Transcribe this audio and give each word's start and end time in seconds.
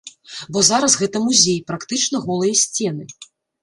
Бо 0.55 0.63
зараз 0.69 0.95
гэта 1.03 1.23
музей, 1.27 1.59
практычна 1.71 2.25
голыя 2.27 2.61
сцены. 2.67 3.03